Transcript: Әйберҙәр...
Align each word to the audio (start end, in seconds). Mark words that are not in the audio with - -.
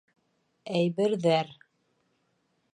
Әйберҙәр... 0.79 1.53